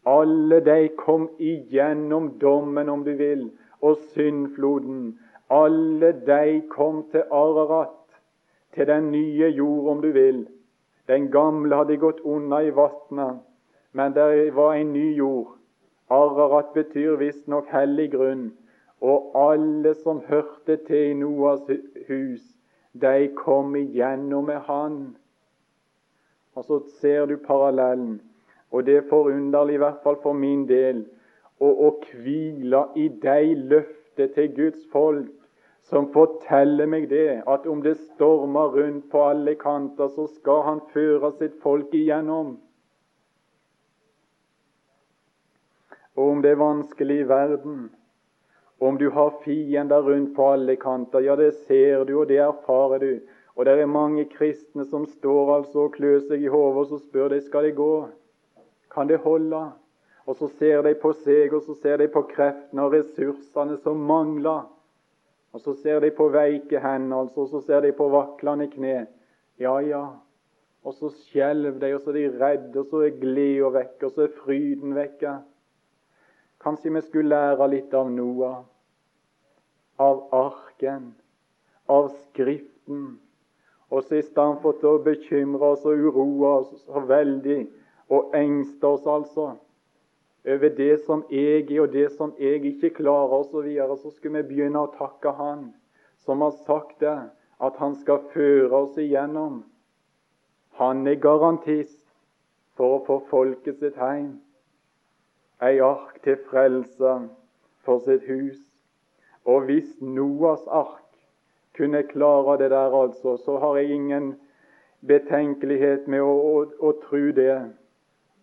[0.08, 3.49] Alle de kom igjennom dommen, om du vil,
[3.82, 5.17] og syndfloden.
[5.49, 7.97] Alle de kom til Ararat,
[8.75, 10.45] til den nye jord, om du vil
[11.09, 13.41] den gamle hadde gått unna i vatnet,
[13.97, 15.55] men det var en ny jord.
[16.09, 18.49] Ararat betyr visstnok hellig grunn.
[19.01, 21.61] Og alle som hørte til i Noas
[22.09, 22.43] hus,
[22.93, 24.97] de kom igjennom med Han.
[26.55, 28.19] Og så ser du parallellen.
[28.71, 31.05] Og det er forunderlig, i hvert fall for min del,
[31.59, 35.38] å, å hvile i de løftet til Guds folk
[35.89, 40.82] som forteller meg det, at om det stormer rundt på alle kanter, så skal han
[40.93, 42.58] føre sitt folk igjennom.
[46.19, 47.89] Og om det er vanskelig i verden,
[48.80, 53.04] om du har fiender rundt på alle kanter, ja, det ser du, og det erfarer
[53.04, 53.36] du.
[53.58, 56.99] Og det er mange kristne som står altså og klør seg i hodet, og så
[57.02, 57.93] spør de skal det gå.
[58.93, 59.65] Kan det holde?
[60.30, 64.00] Og så ser de på seg, og så ser de på kreftene og ressursene som
[64.00, 64.67] mangler.
[65.54, 69.08] Og så ser de på veike hender, altså, og så ser de på vaklende kne.
[69.60, 70.04] Ja, ja.
[70.85, 74.12] Og så skjelver de, og så er de redde, og så er gleda vekk, og
[74.12, 75.39] så er fryden vekke.
[76.63, 78.62] Kanskje vi skulle lære litt av Noah,
[80.00, 81.13] av arken,
[81.89, 83.17] av Skriften.
[83.89, 87.63] Og så i stedet for å bekymre oss og uroe oss så veldig
[88.13, 89.54] og engste oss, altså,
[90.46, 94.12] over det som jeg er, og det som jeg ikke klarer, osv., så, videre, så
[94.12, 95.69] skulle vi begynne å takke Han
[96.25, 97.17] som har sagt det,
[97.60, 99.63] at Han skal føre oss igjennom.
[100.79, 102.00] Han er garantist
[102.79, 104.37] for å få folket sitt hjem.
[105.60, 107.15] Ei ark til frelse
[107.83, 108.62] for sitt hus.
[109.44, 111.04] Og hvis Noas ark
[111.75, 114.31] kunne klare det der, altså, så har jeg ingen
[115.08, 117.58] betenkelighet med å, å, å tro det,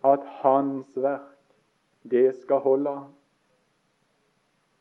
[0.05, 1.36] at Hans verk,
[2.11, 2.95] det skal holde,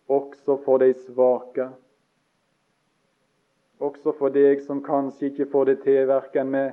[0.08, 1.68] også for de svake.
[3.78, 6.72] Også for deg som kanskje ikke får det til verken med,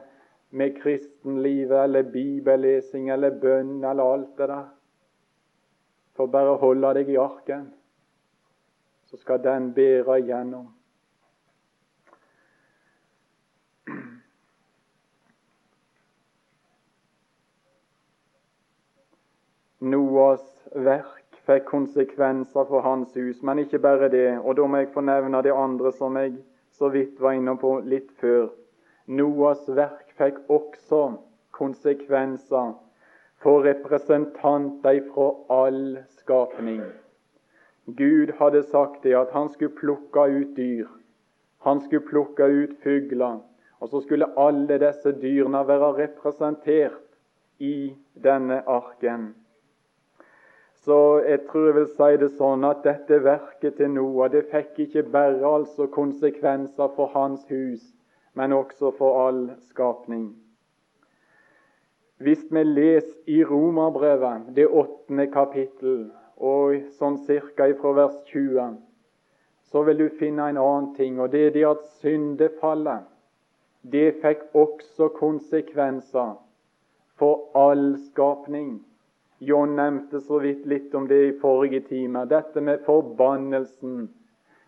[0.52, 4.70] med kristenlivet eller bibellesing eller bønn eller alt det der.
[6.14, 7.68] For bare holde deg i arken,
[9.10, 10.70] så skal den bære igjennom.
[19.94, 24.40] Noas verk fikk konsekvenser for hans hus, men ikke bare det.
[24.42, 26.38] Og da må jeg få nevne det andre som jeg
[26.74, 28.48] så vidt var inne på litt før.
[29.06, 31.04] Noas verk fikk også
[31.54, 32.74] konsekvenser
[33.44, 36.82] for representanter fra all skapning.
[37.86, 40.88] Gud hadde sagt det at han skulle plukke ut dyr.
[41.68, 43.42] Han skulle plukke ut fugler.
[43.84, 47.02] Og så skulle alle disse dyrene være representert
[47.60, 47.92] i
[48.24, 49.34] denne arken.
[50.84, 54.82] Så jeg tror jeg vil si det sånn at dette verket til Noah det fikk
[54.86, 57.86] ikke bare altså konsekvenser for hans hus,
[58.36, 60.34] men også for all skapning.
[62.20, 68.78] Hvis vi leser i Romerbrevet, det åttende kapittel, og sånn cirka fra vers 20,
[69.72, 73.08] så vil du finne en annen ting, og det er det at syndefallet
[73.84, 76.36] det fikk også konsekvenser
[77.20, 78.82] for all skapning.
[79.48, 82.26] John nevnte så vidt litt om det i forrige time.
[82.30, 84.08] Dette med forbannelsen.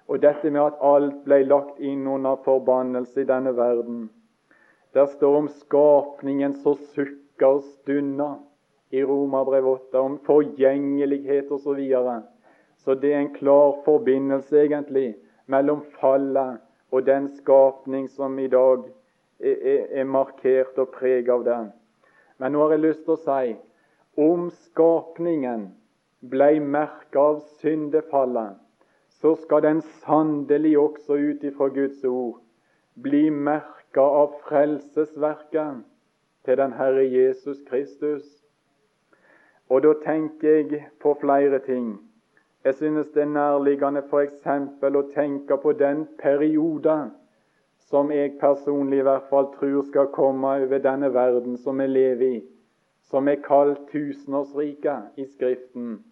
[0.08, 4.10] Og dette med at alt ble lagt inn under forbannelse i denne verden.
[4.94, 8.38] Der står om skapningen som sukker og stunder
[8.96, 11.64] i Romerbrev 8, om forgjengelighet osv.
[11.64, 12.22] Så, videre.
[12.78, 15.16] så det er en klar forbindelse egentlig
[15.52, 16.62] mellom fallet
[16.92, 18.86] og den skapning som i dag
[19.40, 21.62] er, er, er markert og preget av det.
[22.38, 23.56] Men nå har jeg lyst til å si
[24.16, 25.68] om skapningen
[26.20, 28.56] blei merka av syndefallet,
[29.10, 32.40] så skal den sannelig også ut ifra Guds ord
[32.96, 35.84] bli merka av frelsesverket
[36.46, 38.24] til den Herre Jesus Kristus.
[39.70, 41.98] Og da tenker jeg på flere ting.
[42.66, 44.48] Jeg synes det er nærliggende f.eks.
[44.82, 46.98] å tenke på den periode
[47.90, 52.26] som jeg personlig i hvert fall tror skal komme over denne verden som vi lever
[52.26, 52.55] i
[53.10, 56.04] som er kalt tusenårsriket i Skriften.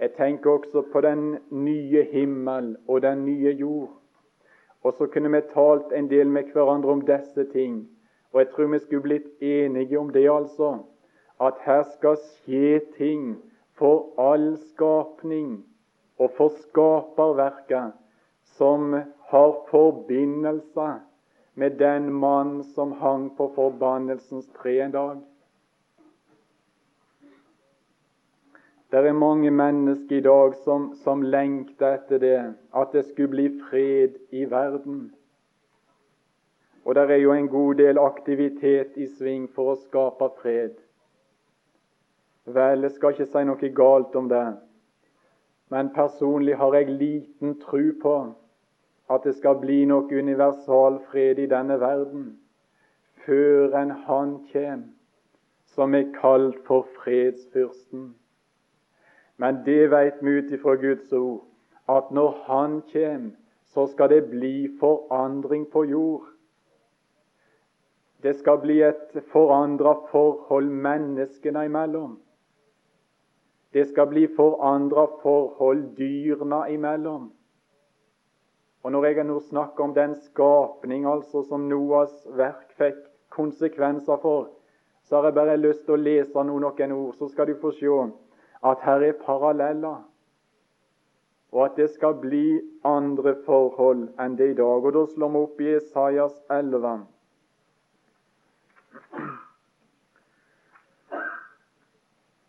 [0.00, 3.90] Jeg tenker også på den nye himmel og den nye jord.
[4.82, 7.88] Og så kunne vi talt en del med hverandre om disse ting.
[8.32, 10.78] Og jeg tror vi skulle blitt enige om det, altså.
[11.40, 13.36] At her skal skje ting
[13.78, 15.64] for all skapning
[16.18, 17.92] og for skaperverket
[18.56, 18.92] som
[19.30, 20.88] har forbindelse
[21.54, 25.16] med den mann som hang på forbannelsens tre en dag.
[28.90, 32.38] Det er mange mennesker i dag som, som lengter etter det,
[32.74, 35.12] at det skulle bli fred i verden.
[36.84, 40.74] Og det er jo en god del aktivitet i sving for å skape fred.
[42.50, 44.46] Vel, jeg skal ikke si noe galt om det,
[45.70, 48.14] men personlig har jeg liten tro på
[49.10, 52.32] at det skal bli noe universal fred i denne verden
[53.26, 54.88] før en Han kommer
[55.70, 58.14] som er kalt for fredsfyrsten.
[59.40, 61.44] Men det vet vi ut ifra Guds ord,
[61.88, 63.30] at når Han kommer,
[63.72, 66.26] så skal det bli forandring på jord.
[68.22, 72.18] Det skal bli et forandra forhold menneskene imellom.
[73.72, 77.30] Det skal bli forandra forhold dyrene imellom.
[78.82, 84.50] Og Når jeg nå snakker om den skapning altså som Noas verk fikk konsekvenser for,
[85.04, 87.72] så har jeg bare lyst til å lese noen, noen ord, så skal du få
[87.72, 87.88] se
[88.64, 90.02] at her er paralleller,
[91.52, 94.84] og at det skal bli andre forhold enn det i dag.
[94.84, 97.06] Og Da slår vi opp i Esaias 11.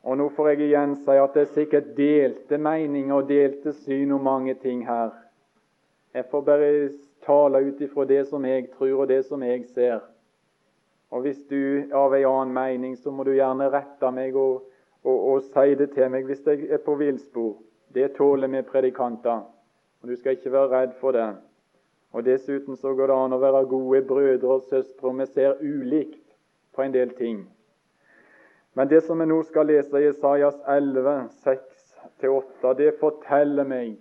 [0.04, 4.12] Og Nå får jeg igjen si at det er sikkert delte meninger og delte syn
[4.12, 5.12] om mange ting her.
[6.14, 6.90] Jeg får bare
[7.26, 10.02] tale ut ifra det som jeg tror, og det som jeg ser.
[11.12, 14.71] Og Hvis du er av en annen mening, så må du gjerne rette meg og
[15.04, 17.56] og, og si det til meg hvis jeg er på villspor.
[17.94, 19.42] Det tåler vi predikanter,
[20.02, 21.30] og du skal ikke være redd for det.
[22.12, 25.60] Og Dessuten så går det an å være gode brødre og søstre, og vi ser
[25.64, 26.24] ulikt
[26.76, 27.44] på en del ting.
[28.74, 33.98] Men det som vi nå skal lese i Isaias 11, 6-8, det forteller meg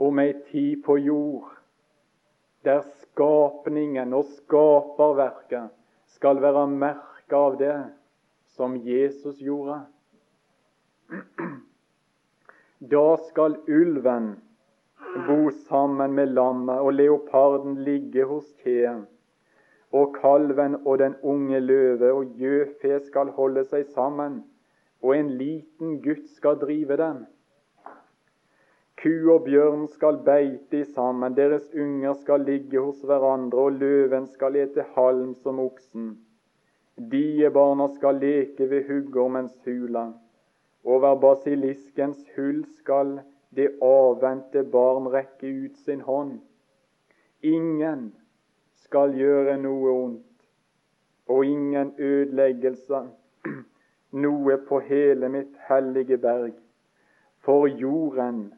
[0.00, 1.52] om ei tid på jord
[2.64, 5.70] der skapningen og skaperverket
[6.16, 7.76] skal være merka av det
[8.56, 9.84] som Jesus gjorde.
[12.92, 14.34] Da skal ulven
[15.26, 19.04] bo sammen med lammet og leoparden ligge hos kjeen.
[19.92, 24.42] Og kalven og den unge løve og gjøfe skal holde seg sammen,
[25.00, 27.24] og en liten gutt skal drive dem.
[29.00, 34.56] Ku og bjørn skal beite sammen, deres unger skal ligge hos hverandre, og løven skal
[34.56, 36.14] ete halm som oksen.
[36.96, 40.08] Diebarna skal leke ved huggormens hula.
[40.86, 43.18] Over basiliskens hull skal
[43.56, 46.36] det avvente barn rekke ut sin hånd.
[47.42, 48.12] Ingen
[48.84, 50.46] skal gjøre noe ondt,
[51.26, 53.00] og ingen ødeleggelse,
[54.24, 56.54] noe på hele mitt hellige berg.
[57.42, 58.54] For jorden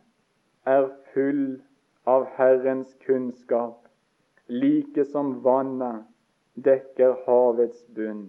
[0.68, 1.62] er full
[2.08, 3.88] av Herrens kunnskap,
[4.48, 6.04] like som vannet
[6.64, 8.28] dekker havets bunn.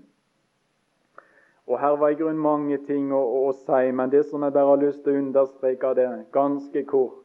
[1.70, 4.72] Og Her var i grunnen mange ting å, å, si, men det som jeg bare
[4.72, 7.20] har lyst til å understreke, det ganske kort,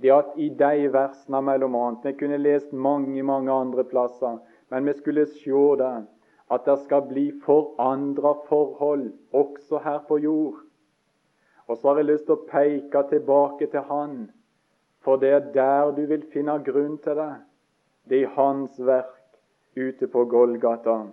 [0.00, 4.38] det at i de versene mellom annet Vi kunne lest mange mange andre plasser,
[4.72, 5.94] men vi skulle se det,
[6.50, 10.62] at det skal bli forandra forhold også her på jord.
[11.68, 14.16] Og så har jeg lyst til å peke tilbake til Han,
[15.04, 17.34] for det er der du vil finne grunn til det.
[18.08, 19.12] Det er Hans verk
[19.76, 21.04] ute på Golgata.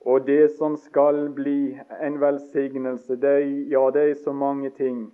[0.00, 5.12] Og det som skal bli en velsignelse, det er, ja, det er så mange ting.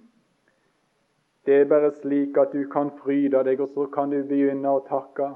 [1.46, 4.84] Det er bare slik at du kan fryde deg, og så kan du begynne å
[4.86, 5.32] takke.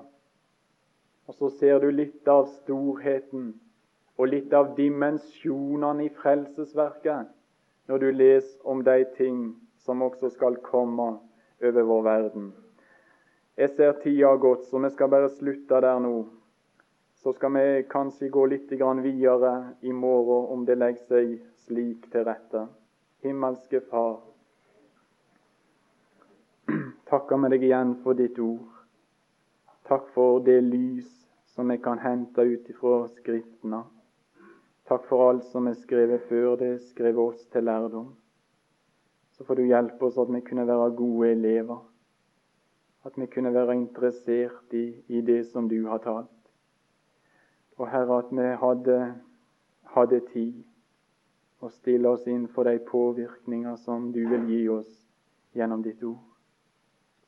[1.27, 3.55] Og så ser du litt av storheten
[4.17, 7.33] og litt av dimensjonene i frelsesverket
[7.91, 9.41] når du leser om de ting
[9.83, 11.17] som også skal komme
[11.63, 12.53] over vår verden.
[13.57, 16.27] Jeg ser tida har gått, så vi skal bare slutte der nå.
[17.27, 21.31] Så skal vi kanskje gå litt videre i morgen, om det legger seg
[21.65, 22.61] slik til rette.
[23.27, 24.21] Himmelske Far,
[27.11, 28.69] takker vi deg igjen for ditt ord.
[29.91, 31.09] Takk for det lys
[31.51, 33.83] som vi kan hente ut ifra Skriftene.
[34.87, 38.15] Takk for alt som er skrevet før det skrevet oss til lærdom.
[39.35, 41.83] Så får du hjelpe oss at vi kunne være gode elever.
[43.03, 46.36] At vi kunne være interessert i, i det som du har talt.
[47.77, 48.99] Og Herre, at vi hadde,
[49.93, 50.65] hadde tid
[51.61, 54.91] å stille oss inn for de påvirkninger som du vil gi oss
[55.57, 56.25] gjennom ditt ord.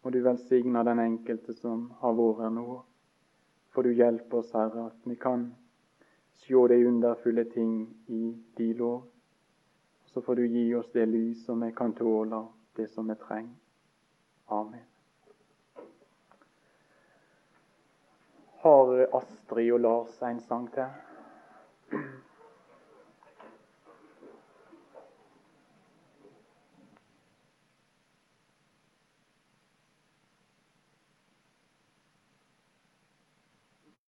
[0.05, 2.81] Og du velsigner den enkelte som har vært her nå.
[3.75, 5.51] For du hjelper oss, Herre, at vi kan
[6.41, 9.03] se de underfulle ting i din lov.
[10.09, 12.47] Så får du gi oss det lys som vi kan tåle,
[12.77, 13.57] det som vi trenger.
[14.49, 14.88] Amen.
[18.59, 22.03] Har Astrid og Lars en sang til?